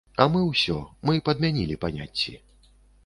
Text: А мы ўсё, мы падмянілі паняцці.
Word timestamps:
А 0.23 0.25
мы 0.35 0.39
ўсё, 0.45 0.77
мы 1.09 1.13
падмянілі 1.27 1.77
паняцці. 1.85 2.33